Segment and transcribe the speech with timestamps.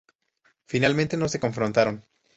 [0.65, 2.03] Finalmente no se confrontaron.